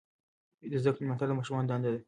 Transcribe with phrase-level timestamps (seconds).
[0.71, 1.99] د زده کړې ملاتړ د ماشومانو دنده ده.